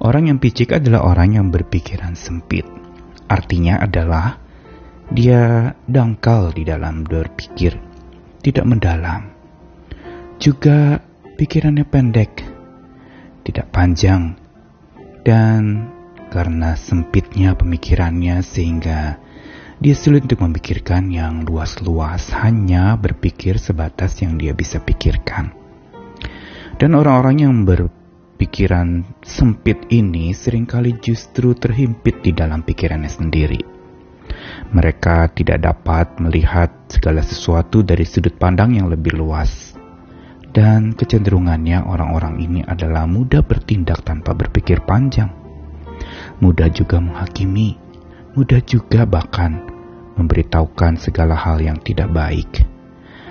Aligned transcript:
Orang 0.00 0.32
yang 0.32 0.40
picik 0.40 0.72
adalah 0.72 1.04
orang 1.12 1.36
yang 1.36 1.46
berpikiran 1.52 2.16
sempit. 2.16 2.64
Artinya 3.28 3.84
adalah 3.84 4.40
dia 5.12 5.76
dangkal 5.84 6.56
di 6.56 6.64
dalam 6.64 7.04
berpikir, 7.04 7.76
tidak 8.40 8.64
mendalam. 8.64 9.28
Juga 10.40 11.04
pikirannya 11.36 11.84
pendek, 11.84 12.32
tidak 13.44 13.68
panjang, 13.76 14.40
dan 15.20 15.92
karena 16.32 16.80
sempitnya 16.80 17.52
pemikirannya 17.52 18.40
sehingga 18.40 19.20
dia 19.84 19.92
sulit 19.92 20.24
untuk 20.24 20.40
memikirkan 20.48 21.12
yang 21.12 21.44
luas-luas, 21.44 22.32
hanya 22.40 22.96
berpikir 22.96 23.60
sebatas 23.60 24.16
yang 24.24 24.40
dia 24.40 24.56
bisa 24.56 24.80
pikirkan. 24.80 25.52
Dan 26.80 26.96
orang-orang 26.96 27.36
yang 27.44 27.54
ber 27.68 27.99
pikiran 28.40 29.04
sempit 29.20 29.92
ini 29.92 30.32
sering 30.32 30.64
kali 30.64 30.96
justru 30.96 31.52
terhimpit 31.52 32.24
di 32.24 32.32
dalam 32.32 32.64
pikirannya 32.64 33.12
sendiri. 33.12 33.60
Mereka 34.72 35.36
tidak 35.36 35.60
dapat 35.60 36.16
melihat 36.24 36.88
segala 36.88 37.20
sesuatu 37.20 37.84
dari 37.84 38.08
sudut 38.08 38.32
pandang 38.40 38.80
yang 38.80 38.88
lebih 38.88 39.12
luas. 39.12 39.76
Dan 40.50 40.96
kecenderungannya 40.96 41.84
orang-orang 41.84 42.40
ini 42.40 42.60
adalah 42.64 43.04
mudah 43.04 43.44
bertindak 43.44 44.02
tanpa 44.02 44.32
berpikir 44.32 44.82
panjang. 44.88 45.30
Mudah 46.40 46.72
juga 46.72 46.98
menghakimi, 46.98 47.76
mudah 48.34 48.64
juga 48.64 49.04
bahkan 49.04 49.68
memberitahukan 50.16 50.96
segala 50.96 51.36
hal 51.36 51.60
yang 51.60 51.78
tidak 51.84 52.08
baik 52.10 52.69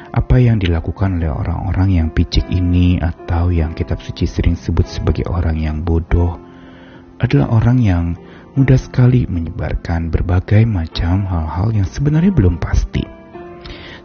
apa 0.10 0.42
yang 0.42 0.58
dilakukan 0.58 1.22
oleh 1.22 1.30
orang-orang 1.30 1.90
yang 2.02 2.08
picik 2.10 2.50
ini 2.50 2.98
atau 2.98 3.54
yang 3.54 3.78
kitab 3.78 4.02
suci 4.02 4.26
sering 4.26 4.58
sebut 4.58 4.90
sebagai 4.90 5.30
orang 5.30 5.62
yang 5.62 5.86
bodoh 5.86 6.42
adalah 7.22 7.54
orang 7.54 7.78
yang 7.78 8.06
mudah 8.58 8.80
sekali 8.80 9.30
menyebarkan 9.30 10.10
berbagai 10.10 10.66
macam 10.66 11.30
hal-hal 11.30 11.70
yang 11.72 11.88
sebenarnya 11.88 12.34
belum 12.34 12.58
pasti. 12.58 13.06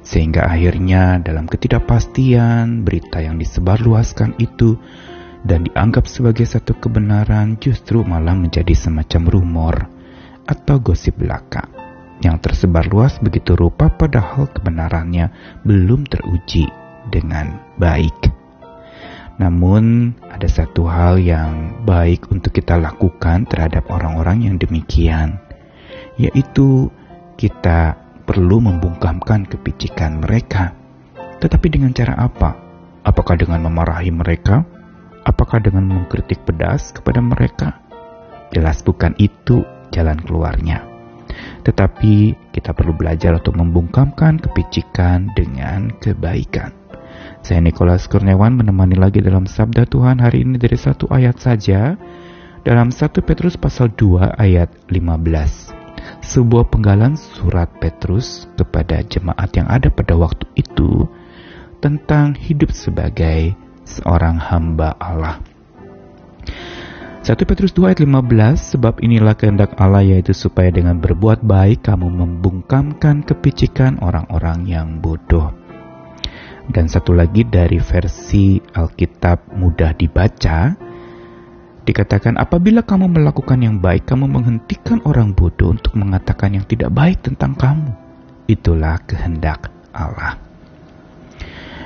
Sehingga 0.05 0.45
akhirnya 0.45 1.17
dalam 1.25 1.49
ketidakpastian 1.49 2.85
berita 2.85 3.25
yang 3.25 3.41
disebarluaskan 3.41 4.37
itu 4.37 4.77
dan 5.49 5.65
dianggap 5.65 6.05
sebagai 6.05 6.45
satu 6.45 6.77
kebenaran 6.77 7.57
justru 7.57 8.05
malah 8.05 8.37
menjadi 8.37 8.77
semacam 8.77 9.23
rumor 9.33 9.77
atau 10.45 10.77
gosip 10.77 11.17
belaka 11.17 11.74
yang 12.23 12.39
tersebar 12.39 12.87
luas 12.87 13.19
begitu 13.19 13.59
rupa 13.59 13.91
padahal 13.91 14.47
kebenarannya 14.53 15.35
belum 15.67 16.07
teruji 16.07 16.69
dengan 17.11 17.59
baik. 17.81 18.31
Namun 19.35 20.15
ada 20.31 20.47
satu 20.47 20.87
hal 20.87 21.19
yang 21.19 21.83
baik 21.83 22.31
untuk 22.31 22.55
kita 22.55 22.79
lakukan 22.79 23.51
terhadap 23.51 23.91
orang-orang 23.91 24.47
yang 24.47 24.57
demikian, 24.63 25.43
yaitu 26.15 26.87
kita 27.35 27.99
perlu 28.23 28.63
membungkamkan 28.63 29.51
kepicikan 29.51 30.23
mereka. 30.23 30.71
Tetapi 31.43 31.67
dengan 31.67 31.91
cara 31.91 32.15
apa? 32.15 32.55
Apakah 33.03 33.35
dengan 33.35 33.67
memarahi 33.67 34.15
mereka? 34.15 34.63
Apakah 35.27 35.59
dengan 35.59 35.91
mengkritik 35.91 36.47
pedas 36.47 36.95
kepada 36.95 37.19
mereka? 37.19 37.83
Jelas 38.55 38.87
bukan 38.87 39.19
itu 39.19 39.67
jalan 39.91 40.17
keluarnya 40.23 40.94
tetapi 41.65 42.37
kita 42.53 42.77
perlu 42.77 42.95
belajar 42.95 43.37
untuk 43.37 43.57
membungkamkan 43.57 44.41
kepicikan 44.41 45.33
dengan 45.33 45.93
kebaikan. 45.99 46.75
Saya 47.45 47.61
Nikolas 47.61 48.09
Kurniawan 48.09 48.57
menemani 48.57 48.97
lagi 48.97 49.21
dalam 49.21 49.45
Sabda 49.45 49.85
Tuhan 49.85 50.21
hari 50.21 50.49
ini 50.49 50.57
dari 50.57 50.81
satu 50.81 51.09
ayat 51.13 51.37
saja, 51.41 51.97
dalam 52.65 52.89
1 52.89 53.21
Petrus 53.21 53.61
pasal 53.61 53.93
2 53.93 54.41
ayat 54.41 54.73
15. 54.89 56.25
Sebuah 56.25 56.73
penggalan 56.73 57.21
surat 57.21 57.69
Petrus 57.81 58.49
kepada 58.57 59.05
jemaat 59.05 59.53
yang 59.57 59.69
ada 59.69 59.93
pada 59.93 60.17
waktu 60.17 60.49
itu 60.57 61.05
tentang 61.85 62.33
hidup 62.33 62.73
sebagai 62.73 63.53
seorang 63.85 64.41
hamba 64.41 64.97
Allah. 64.97 65.54
1 67.25 67.41
Petrus 67.49 67.73
2 67.73 67.89
ayat 67.89 68.05
15 68.05 68.77
Sebab 68.77 69.01
inilah 69.01 69.33
kehendak 69.33 69.73
Allah 69.81 70.05
yaitu 70.05 70.37
supaya 70.37 70.69
dengan 70.69 71.01
berbuat 71.01 71.41
baik 71.41 71.89
kamu 71.89 72.13
membungkamkan 72.13 73.25
kepicikan 73.25 73.97
orang-orang 74.05 74.69
yang 74.69 75.01
bodoh. 75.01 75.49
Dan 76.69 76.85
satu 76.85 77.17
lagi 77.17 77.49
dari 77.49 77.81
versi 77.81 78.61
Alkitab 78.61 79.57
mudah 79.57 79.97
dibaca 79.97 80.77
Dikatakan 81.89 82.37
apabila 82.37 82.85
kamu 82.85 83.17
melakukan 83.17 83.57
yang 83.57 83.81
baik 83.81 84.05
kamu 84.05 84.29
menghentikan 84.29 85.01
orang 85.09 85.33
bodoh 85.33 85.73
untuk 85.73 85.97
mengatakan 85.97 86.53
yang 86.61 86.69
tidak 86.69 86.93
baik 86.93 87.25
tentang 87.25 87.57
kamu. 87.57 87.89
Itulah 88.53 89.01
kehendak 89.09 89.73
Allah. 89.97 90.37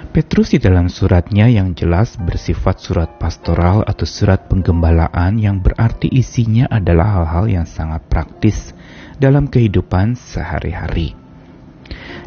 Petrus 0.08 0.56
di 0.56 0.58
dalam 0.58 0.88
suratnya 0.88 1.52
yang 1.52 1.76
jelas 1.76 2.16
bersifat 2.16 2.80
surat 2.80 3.20
pastoral 3.20 3.84
atau 3.84 4.08
surat 4.08 4.48
penggembalaan 4.48 5.36
yang 5.36 5.60
berarti 5.60 6.08
isinya 6.08 6.64
adalah 6.72 7.20
hal-hal 7.20 7.44
yang 7.60 7.66
sangat 7.68 8.08
praktis 8.08 8.72
dalam 9.20 9.52
kehidupan 9.52 10.16
sehari-hari. 10.16 11.12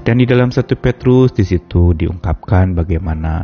Dan 0.05 0.21
di 0.21 0.29
dalam 0.29 0.53
satu 0.53 0.77
Petrus 0.77 1.33
di 1.33 1.41
situ 1.41 1.97
diungkapkan 1.97 2.77
bagaimana 2.77 3.41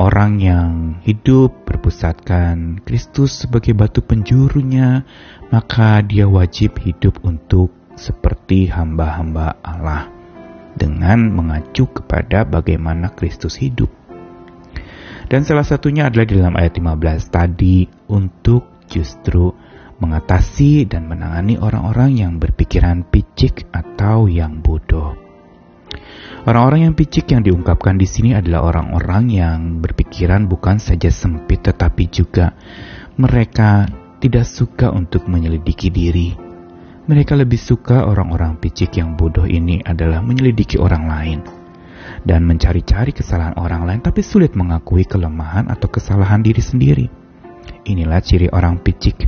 orang 0.00 0.40
yang 0.40 0.70
hidup 1.04 1.68
berpusatkan 1.68 2.80
Kristus 2.80 3.44
sebagai 3.44 3.76
batu 3.76 4.00
penjurunya, 4.00 5.04
maka 5.52 6.00
dia 6.00 6.24
wajib 6.24 6.80
hidup 6.80 7.20
untuk 7.28 7.76
seperti 7.92 8.72
hamba-hamba 8.72 9.60
Allah 9.60 10.19
dengan 10.74 11.30
mengacu 11.30 11.88
kepada 11.90 12.46
bagaimana 12.46 13.12
Kristus 13.14 13.58
hidup. 13.58 13.90
Dan 15.30 15.46
salah 15.46 15.62
satunya 15.62 16.10
adalah 16.10 16.26
di 16.26 16.34
dalam 16.34 16.58
ayat 16.58 16.74
15 16.74 17.30
tadi 17.30 17.86
untuk 18.10 18.82
justru 18.90 19.54
mengatasi 20.02 20.90
dan 20.90 21.06
menangani 21.06 21.54
orang-orang 21.60 22.18
yang 22.18 22.32
berpikiran 22.42 23.06
picik 23.06 23.70
atau 23.70 24.26
yang 24.26 24.58
bodoh. 24.58 25.14
Orang-orang 26.48 26.90
yang 26.90 26.94
picik 26.96 27.30
yang 27.30 27.44
diungkapkan 27.44 28.00
di 28.00 28.08
sini 28.08 28.32
adalah 28.32 28.74
orang-orang 28.74 29.28
yang 29.28 29.58
berpikiran 29.78 30.48
bukan 30.48 30.80
saja 30.80 31.12
sempit 31.12 31.62
tetapi 31.62 32.08
juga 32.08 32.56
mereka 33.20 33.86
tidak 34.18 34.48
suka 34.48 34.88
untuk 34.88 35.28
menyelidiki 35.28 35.92
diri, 35.92 36.49
mereka 37.10 37.34
lebih 37.34 37.58
suka 37.58 38.06
orang-orang 38.06 38.54
picik 38.62 39.02
yang 39.02 39.18
bodoh 39.18 39.42
ini 39.42 39.82
adalah 39.82 40.22
menyelidiki 40.22 40.78
orang 40.78 41.10
lain 41.10 41.42
dan 42.22 42.46
mencari-cari 42.46 43.10
kesalahan 43.10 43.58
orang 43.58 43.82
lain 43.82 43.98
tapi 43.98 44.22
sulit 44.22 44.54
mengakui 44.54 45.02
kelemahan 45.02 45.66
atau 45.66 45.90
kesalahan 45.90 46.38
diri 46.38 46.62
sendiri. 46.62 47.06
Inilah 47.82 48.22
ciri 48.22 48.46
orang 48.54 48.78
picik 48.78 49.26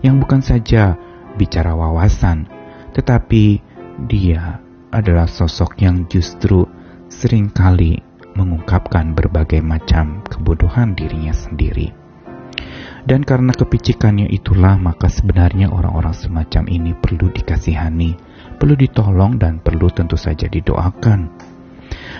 yang 0.00 0.16
bukan 0.16 0.40
saja 0.40 0.96
bicara 1.36 1.76
wawasan, 1.76 2.48
tetapi 2.96 3.60
dia 4.08 4.64
adalah 4.88 5.28
sosok 5.28 5.84
yang 5.84 6.08
justru 6.08 6.64
sering 7.12 7.52
kali 7.52 8.00
mengungkapkan 8.40 9.12
berbagai 9.12 9.60
macam 9.60 10.24
kebodohan 10.24 10.96
dirinya 10.96 11.36
sendiri. 11.36 12.07
Dan 13.06 13.22
karena 13.22 13.54
kepicikannya 13.54 14.26
itulah 14.30 14.74
maka 14.78 15.06
sebenarnya 15.06 15.70
orang-orang 15.70 16.14
semacam 16.14 16.64
ini 16.66 16.92
perlu 16.98 17.30
dikasihani, 17.30 18.18
perlu 18.58 18.74
ditolong 18.74 19.38
dan 19.38 19.62
perlu 19.62 19.90
tentu 19.92 20.18
saja 20.18 20.50
didoakan. 20.50 21.30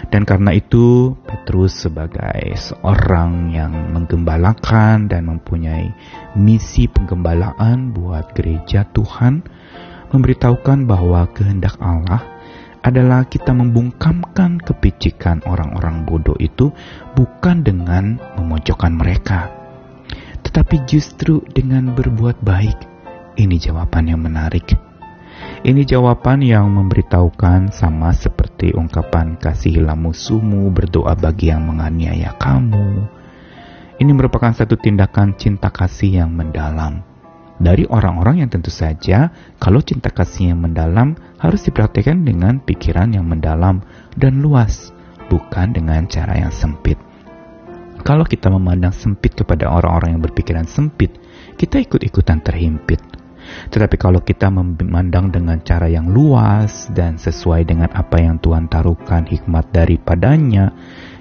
Dan 0.08 0.22
karena 0.24 0.54
itu 0.54 1.12
Petrus 1.26 1.84
sebagai 1.84 2.54
seorang 2.56 3.52
yang 3.52 3.92
menggembalakan 3.92 5.10
dan 5.10 5.26
mempunyai 5.28 5.92
misi 6.38 6.86
penggembalaan 6.86 7.92
buat 7.92 8.32
gereja 8.32 8.86
Tuhan 8.88 9.44
memberitahukan 10.08 10.88
bahwa 10.88 11.28
kehendak 11.36 11.76
Allah 11.82 12.24
adalah 12.80 13.26
kita 13.26 13.52
membungkamkan 13.52 14.62
kepicikan 14.62 15.44
orang-orang 15.44 16.06
bodoh 16.08 16.38
itu 16.38 16.72
bukan 17.12 17.60
dengan 17.66 18.16
memojokkan 18.38 18.94
mereka, 18.94 19.52
tetapi 20.48 20.88
justru 20.88 21.44
dengan 21.52 21.92
berbuat 21.92 22.40
baik. 22.40 22.88
Ini 23.36 23.60
jawaban 23.60 24.08
yang 24.08 24.24
menarik. 24.24 24.72
Ini 25.60 25.84
jawaban 25.84 26.40
yang 26.40 26.72
memberitahukan 26.72 27.68
sama 27.68 28.16
seperti 28.16 28.72
ungkapan 28.72 29.36
kasihilah 29.36 29.94
musuhmu, 29.94 30.72
berdoa 30.72 31.12
bagi 31.20 31.52
yang 31.52 31.68
menganiaya 31.68 32.32
kamu. 32.40 33.04
Ini 34.00 34.10
merupakan 34.16 34.56
satu 34.56 34.80
tindakan 34.80 35.36
cinta 35.36 35.68
kasih 35.68 36.24
yang 36.24 36.32
mendalam. 36.32 37.04
Dari 37.58 37.84
orang-orang 37.90 38.46
yang 38.46 38.50
tentu 38.50 38.70
saja, 38.70 39.34
kalau 39.58 39.82
cinta 39.82 40.08
kasih 40.14 40.54
yang 40.54 40.62
mendalam 40.64 41.18
harus 41.42 41.66
diperhatikan 41.66 42.24
dengan 42.24 42.62
pikiran 42.62 43.12
yang 43.12 43.26
mendalam 43.26 43.82
dan 44.14 44.38
luas, 44.40 44.94
bukan 45.28 45.74
dengan 45.74 46.06
cara 46.06 46.38
yang 46.38 46.54
sempit. 46.54 47.07
Kalau 48.08 48.24
kita 48.24 48.48
memandang 48.48 48.96
sempit 48.96 49.36
kepada 49.36 49.68
orang-orang 49.68 50.16
yang 50.16 50.24
berpikiran 50.24 50.64
sempit, 50.64 51.12
kita 51.60 51.76
ikut-ikutan 51.76 52.40
terhimpit. 52.40 53.04
Tetapi 53.68 54.00
kalau 54.00 54.24
kita 54.24 54.48
memandang 54.48 55.28
dengan 55.28 55.60
cara 55.60 55.92
yang 55.92 56.08
luas 56.08 56.88
dan 56.96 57.20
sesuai 57.20 57.68
dengan 57.68 57.92
apa 57.92 58.16
yang 58.16 58.40
Tuhan 58.40 58.72
taruhkan 58.72 59.28
hikmat 59.28 59.76
daripadanya, 59.76 60.72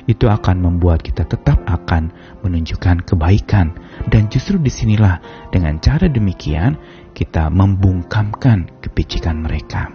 itu 0.07 0.31
akan 0.31 0.63
membuat 0.63 1.04
kita 1.04 1.28
tetap 1.28 1.60
akan 1.68 2.07
menunjukkan 2.48 3.04
kebaikan. 3.04 3.75
Dan 4.07 4.31
justru 4.31 4.56
di 4.56 4.72
sinilah 4.72 5.19
dengan 5.51 5.83
cara 5.83 6.07
demikian 6.07 6.80
kita 7.12 7.51
membungkamkan 7.51 8.80
kepicikan 8.80 9.44
mereka. 9.44 9.92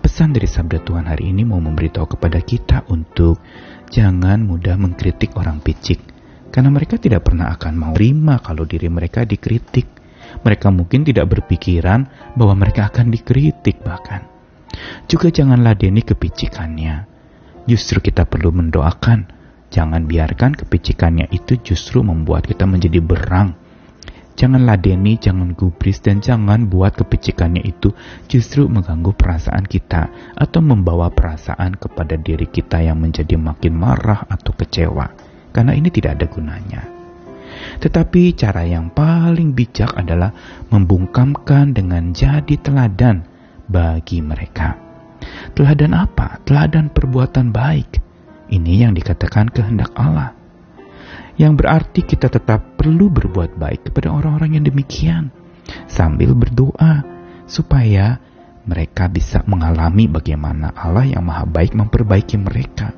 Pesan 0.00 0.32
dari 0.32 0.48
sabda 0.48 0.82
Tuhan 0.82 1.04
hari 1.04 1.30
ini 1.30 1.44
mau 1.46 1.60
memberitahu 1.60 2.16
kepada 2.16 2.40
kita 2.42 2.82
untuk 2.90 3.38
jangan 3.92 4.40
mudah 4.48 4.80
mengkritik 4.80 5.36
orang 5.36 5.60
picik. 5.60 6.00
Karena 6.48 6.72
mereka 6.72 6.96
tidak 6.96 7.28
pernah 7.28 7.52
akan 7.52 7.72
mau 7.76 7.92
terima 7.92 8.40
kalau 8.40 8.64
diri 8.64 8.88
mereka 8.88 9.28
dikritik. 9.28 10.00
Mereka 10.40 10.72
mungkin 10.72 11.04
tidak 11.04 11.28
berpikiran 11.28 12.32
bahwa 12.34 12.56
mereka 12.56 12.88
akan 12.88 13.12
dikritik 13.12 13.84
bahkan. 13.84 14.24
Juga 15.04 15.28
jangan 15.28 15.60
ladeni 15.60 16.00
kepicikannya. 16.00 17.08
Justru 17.68 18.00
kita 18.00 18.24
perlu 18.24 18.48
mendoakan. 18.50 19.44
Jangan 19.72 20.04
biarkan 20.04 20.52
kepicikannya 20.52 21.32
itu 21.32 21.56
justru 21.64 22.04
membuat 22.04 22.44
kita 22.44 22.68
menjadi 22.68 23.00
berang 23.00 23.61
Jangan 24.32 24.64
ladeni, 24.64 25.20
jangan 25.20 25.52
gubris, 25.52 26.00
dan 26.00 26.24
jangan 26.24 26.66
buat 26.66 26.96
kepicikannya 26.96 27.62
itu 27.68 27.92
justru 28.26 28.64
mengganggu 28.64 29.12
perasaan 29.12 29.68
kita 29.68 30.08
atau 30.32 30.60
membawa 30.64 31.12
perasaan 31.12 31.76
kepada 31.76 32.16
diri 32.16 32.48
kita 32.48 32.80
yang 32.80 32.96
menjadi 32.98 33.36
makin 33.36 33.76
marah 33.76 34.24
atau 34.26 34.56
kecewa. 34.56 35.12
Karena 35.52 35.76
ini 35.76 35.92
tidak 35.92 36.16
ada 36.16 36.26
gunanya. 36.32 36.82
Tetapi 37.84 38.32
cara 38.32 38.64
yang 38.64 38.88
paling 38.88 39.52
bijak 39.52 39.92
adalah 39.92 40.32
membungkamkan 40.72 41.76
dengan 41.76 42.16
jadi 42.16 42.56
teladan 42.56 43.28
bagi 43.68 44.24
mereka. 44.24 44.80
Teladan 45.52 45.92
apa? 45.92 46.40
Teladan 46.48 46.88
perbuatan 46.88 47.52
baik. 47.52 48.00
Ini 48.48 48.88
yang 48.88 48.96
dikatakan 48.96 49.52
kehendak 49.52 49.92
Allah 49.92 50.41
yang 51.40 51.56
berarti 51.56 52.04
kita 52.04 52.28
tetap 52.28 52.76
perlu 52.76 53.08
berbuat 53.08 53.56
baik 53.56 53.90
kepada 53.92 54.12
orang-orang 54.12 54.60
yang 54.60 54.64
demikian, 54.66 55.32
sambil 55.88 56.36
berdoa 56.36 57.04
supaya 57.48 58.20
mereka 58.62 59.10
bisa 59.10 59.42
mengalami 59.44 60.06
bagaimana 60.06 60.70
Allah 60.70 61.06
yang 61.06 61.26
Maha 61.26 61.44
Baik 61.46 61.74
memperbaiki 61.74 62.38
mereka. 62.38 62.94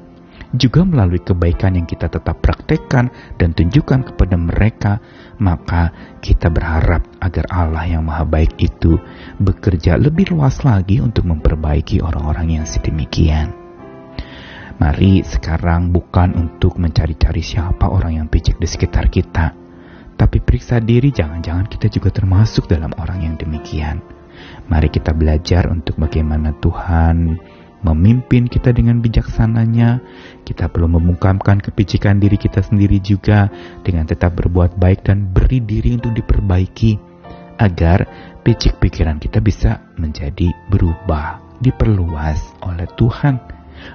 Juga 0.54 0.86
melalui 0.86 1.18
kebaikan 1.18 1.74
yang 1.74 1.82
kita 1.82 2.06
tetap 2.06 2.38
praktekkan 2.38 3.10
dan 3.42 3.50
tunjukkan 3.58 4.14
kepada 4.14 4.38
mereka, 4.38 5.02
maka 5.42 5.90
kita 6.22 6.46
berharap 6.46 7.02
agar 7.18 7.50
Allah 7.50 7.90
yang 7.90 8.06
Maha 8.06 8.22
Baik 8.22 8.54
itu 8.62 8.94
bekerja 9.42 9.98
lebih 9.98 10.30
luas 10.30 10.62
lagi 10.62 11.02
untuk 11.02 11.26
memperbaiki 11.26 11.98
orang-orang 11.98 12.62
yang 12.62 12.66
sedemikian. 12.70 13.63
Mari 14.74 15.22
sekarang 15.22 15.94
bukan 15.94 16.34
untuk 16.34 16.82
mencari-cari 16.82 17.40
siapa 17.40 17.86
orang 17.86 18.18
yang 18.18 18.26
picik 18.26 18.58
di 18.58 18.66
sekitar 18.66 19.06
kita, 19.06 19.54
tapi 20.18 20.42
periksa 20.42 20.82
diri 20.82 21.14
jangan-jangan 21.14 21.70
kita 21.70 21.86
juga 21.86 22.10
termasuk 22.10 22.66
dalam 22.66 22.90
orang 22.98 23.22
yang 23.22 23.34
demikian. 23.38 24.02
Mari 24.66 24.90
kita 24.90 25.14
belajar 25.14 25.70
untuk 25.70 25.94
bagaimana 26.02 26.58
Tuhan 26.58 27.38
memimpin 27.84 28.50
kita 28.50 28.74
dengan 28.74 28.98
bijaksananya. 28.98 30.02
Kita 30.42 30.66
perlu 30.66 30.90
membungkamkan 30.90 31.62
kepicikan 31.62 32.18
diri 32.18 32.34
kita 32.34 32.64
sendiri 32.64 32.98
juga 32.98 33.46
dengan 33.86 34.10
tetap 34.10 34.34
berbuat 34.34 34.74
baik 34.74 35.06
dan 35.06 35.30
beri 35.30 35.62
diri 35.62 36.02
untuk 36.02 36.18
diperbaiki 36.18 36.98
agar 37.62 38.02
picik 38.42 38.82
pikiran 38.82 39.22
kita 39.22 39.38
bisa 39.38 39.78
menjadi 40.02 40.50
berubah, 40.66 41.38
diperluas 41.62 42.58
oleh 42.66 42.90
Tuhan 42.98 43.38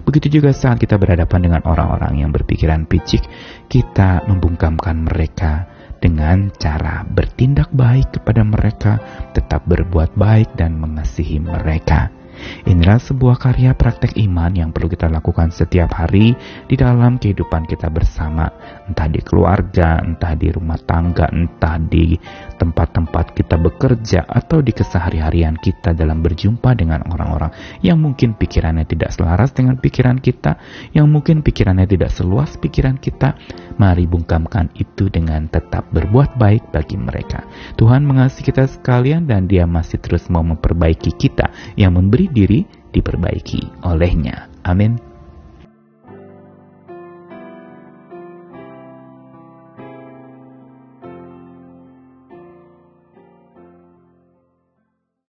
Begitu 0.05 0.41
juga 0.41 0.53
saat 0.53 0.77
kita 0.77 0.97
berhadapan 0.97 1.49
dengan 1.49 1.61
orang-orang 1.65 2.21
yang 2.21 2.31
berpikiran 2.33 2.85
picik, 2.85 3.23
kita 3.69 4.25
membungkamkan 4.27 5.07
mereka 5.07 5.67
dengan 5.99 6.49
cara 6.55 7.03
bertindak 7.03 7.69
baik 7.75 8.19
kepada 8.21 8.41
mereka, 8.47 8.93
tetap 9.35 9.67
berbuat 9.67 10.15
baik 10.15 10.55
dan 10.55 10.79
mengasihi 10.79 11.43
mereka. 11.43 12.18
Inilah 12.65 13.01
sebuah 13.01 13.37
karya 13.41 13.75
praktek 13.75 14.15
iman 14.29 14.53
yang 14.55 14.69
perlu 14.71 14.87
kita 14.87 15.11
lakukan 15.11 15.51
setiap 15.51 15.91
hari 15.93 16.33
di 16.65 16.75
dalam 16.79 17.19
kehidupan 17.19 17.67
kita 17.67 17.91
bersama, 17.91 18.47
entah 18.87 19.09
di 19.11 19.19
keluarga, 19.19 19.99
entah 19.99 20.33
di 20.37 20.47
rumah 20.53 20.79
tangga, 20.79 21.27
entah 21.29 21.75
di 21.81 22.15
tempat-tempat 22.55 23.35
kita 23.35 23.59
bekerja, 23.59 24.23
atau 24.23 24.63
di 24.63 24.71
kesehari-harian 24.71 25.59
kita 25.59 25.91
dalam 25.91 26.23
berjumpa 26.23 26.71
dengan 26.77 27.03
orang-orang 27.11 27.51
yang 27.83 27.99
mungkin 27.99 28.37
pikirannya 28.39 28.87
tidak 28.87 29.11
selaras 29.11 29.51
dengan 29.51 29.75
pikiran 29.75 30.21
kita, 30.21 30.55
yang 30.95 31.11
mungkin 31.11 31.43
pikirannya 31.43 31.89
tidak 31.89 32.13
seluas 32.15 32.55
pikiran 32.55 32.95
kita. 32.95 33.35
Mari 33.79 34.07
bungkamkan 34.07 34.75
itu 34.75 35.07
dengan 35.07 35.47
tetap 35.47 35.87
berbuat 35.91 36.35
baik 36.35 36.71
bagi 36.75 36.99
mereka. 36.99 37.47
Tuhan 37.79 38.03
mengasihi 38.03 38.51
kita 38.51 38.67
sekalian 38.67 39.25
dan 39.25 39.47
dia 39.47 39.63
masih 39.63 39.99
terus 39.99 40.27
mau 40.27 40.43
memperbaiki 40.43 41.15
kita 41.15 41.51
yang 41.75 41.95
memberi 41.95 42.28
diri 42.33 42.65
diperbaiki 42.93 43.85
olehnya. 43.85 44.49
Amin. 44.65 45.08